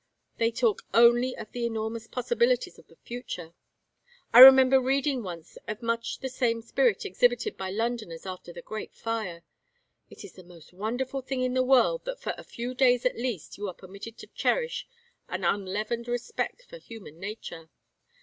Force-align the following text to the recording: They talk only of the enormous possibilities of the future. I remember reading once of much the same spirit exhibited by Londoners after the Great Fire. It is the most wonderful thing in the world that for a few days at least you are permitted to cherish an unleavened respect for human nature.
They 0.37 0.49
talk 0.49 0.81
only 0.95 1.37
of 1.37 1.51
the 1.51 1.63
enormous 1.63 2.07
possibilities 2.07 2.79
of 2.79 2.87
the 2.87 2.95
future. 2.95 3.53
I 4.33 4.39
remember 4.39 4.81
reading 4.81 5.21
once 5.21 5.59
of 5.67 5.83
much 5.83 6.21
the 6.21 6.27
same 6.27 6.63
spirit 6.63 7.05
exhibited 7.05 7.55
by 7.55 7.69
Londoners 7.69 8.25
after 8.25 8.51
the 8.51 8.63
Great 8.63 8.95
Fire. 8.95 9.43
It 10.09 10.23
is 10.23 10.33
the 10.33 10.43
most 10.43 10.73
wonderful 10.73 11.21
thing 11.21 11.41
in 11.43 11.53
the 11.53 11.61
world 11.61 12.03
that 12.05 12.19
for 12.19 12.33
a 12.35 12.43
few 12.43 12.73
days 12.73 13.05
at 13.05 13.13
least 13.15 13.59
you 13.59 13.67
are 13.67 13.75
permitted 13.75 14.17
to 14.17 14.27
cherish 14.33 14.87
an 15.29 15.43
unleavened 15.43 16.07
respect 16.07 16.63
for 16.63 16.79
human 16.79 17.19
nature. 17.19 17.69